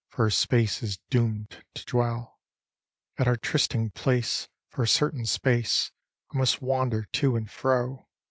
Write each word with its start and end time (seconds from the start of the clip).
For 0.07 0.25
a 0.25 0.31
space 0.31 0.81
is 0.81 0.97
doom'd 1.11 1.63
to 1.75 1.85
dwell." 1.85 2.39
At 3.19 3.27
our 3.27 3.35
trysting 3.37 3.91
place, 3.91 4.49
for 4.67 4.81
a 4.81 4.87
certain 4.87 5.27
space, 5.27 5.91
I 6.33 6.39
must 6.39 6.59
wander 6.59 7.03
to 7.03 7.35
and 7.35 7.47
fro. 7.47 8.07